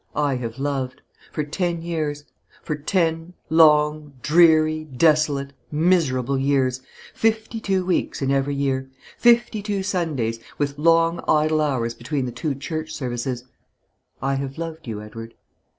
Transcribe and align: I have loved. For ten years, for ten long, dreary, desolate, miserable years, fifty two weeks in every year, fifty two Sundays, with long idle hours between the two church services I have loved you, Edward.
I 0.15 0.37
have 0.37 0.57
loved. 0.57 0.99
For 1.31 1.43
ten 1.43 1.83
years, 1.83 2.25
for 2.63 2.73
ten 2.75 3.35
long, 3.51 4.13
dreary, 4.23 4.85
desolate, 4.85 5.53
miserable 5.71 6.39
years, 6.39 6.81
fifty 7.13 7.59
two 7.59 7.85
weeks 7.85 8.19
in 8.19 8.31
every 8.31 8.55
year, 8.55 8.89
fifty 9.19 9.61
two 9.61 9.83
Sundays, 9.83 10.39
with 10.57 10.79
long 10.79 11.23
idle 11.27 11.61
hours 11.61 11.93
between 11.93 12.25
the 12.25 12.31
two 12.31 12.55
church 12.55 12.91
services 12.91 13.43
I 14.23 14.33
have 14.37 14.57
loved 14.57 14.87
you, 14.87 15.03
Edward. 15.03 15.35